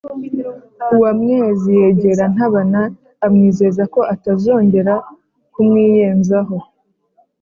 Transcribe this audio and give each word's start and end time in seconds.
uwamwezi 0.95 1.69
yegera 1.81 2.23
ntabana 2.33 2.81
amwizeza 3.25 3.83
ko 3.93 3.99
atazongera 4.13 4.93
kumwiyenzaho 5.53 6.57